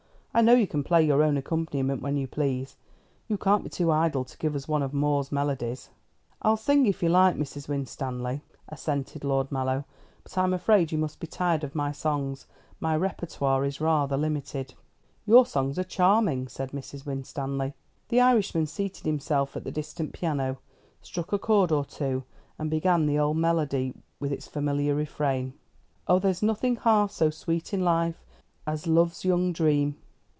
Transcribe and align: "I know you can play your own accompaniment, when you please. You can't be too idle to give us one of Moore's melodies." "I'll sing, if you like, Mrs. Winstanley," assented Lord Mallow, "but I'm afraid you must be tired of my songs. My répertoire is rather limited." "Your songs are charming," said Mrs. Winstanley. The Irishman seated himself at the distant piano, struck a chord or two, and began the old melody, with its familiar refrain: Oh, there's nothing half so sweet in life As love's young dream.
"I 0.33 0.39
know 0.39 0.53
you 0.53 0.65
can 0.65 0.85
play 0.85 1.05
your 1.05 1.23
own 1.23 1.35
accompaniment, 1.35 2.01
when 2.01 2.15
you 2.15 2.25
please. 2.25 2.77
You 3.27 3.37
can't 3.37 3.65
be 3.65 3.69
too 3.69 3.91
idle 3.91 4.23
to 4.23 4.37
give 4.37 4.55
us 4.55 4.65
one 4.65 4.81
of 4.81 4.93
Moore's 4.93 5.29
melodies." 5.29 5.89
"I'll 6.41 6.55
sing, 6.55 6.85
if 6.85 7.03
you 7.03 7.09
like, 7.09 7.35
Mrs. 7.35 7.67
Winstanley," 7.67 8.39
assented 8.69 9.25
Lord 9.25 9.51
Mallow, 9.51 9.83
"but 10.23 10.37
I'm 10.37 10.53
afraid 10.53 10.89
you 10.89 10.97
must 10.97 11.19
be 11.19 11.27
tired 11.27 11.65
of 11.65 11.75
my 11.75 11.91
songs. 11.91 12.47
My 12.79 12.97
répertoire 12.97 13.65
is 13.67 13.81
rather 13.81 14.15
limited." 14.15 14.73
"Your 15.25 15.45
songs 15.45 15.77
are 15.77 15.83
charming," 15.83 16.47
said 16.47 16.71
Mrs. 16.71 17.05
Winstanley. 17.05 17.73
The 18.07 18.21
Irishman 18.21 18.67
seated 18.67 19.05
himself 19.05 19.57
at 19.57 19.65
the 19.65 19.69
distant 19.71 20.13
piano, 20.13 20.59
struck 21.01 21.33
a 21.33 21.39
chord 21.39 21.73
or 21.73 21.83
two, 21.83 22.23
and 22.57 22.69
began 22.69 23.05
the 23.05 23.19
old 23.19 23.35
melody, 23.35 23.93
with 24.21 24.31
its 24.31 24.47
familiar 24.47 24.95
refrain: 24.95 25.55
Oh, 26.07 26.19
there's 26.19 26.41
nothing 26.41 26.77
half 26.77 27.11
so 27.11 27.29
sweet 27.31 27.73
in 27.73 27.83
life 27.83 28.23
As 28.65 28.87
love's 28.87 29.25
young 29.25 29.51
dream. 29.51 29.97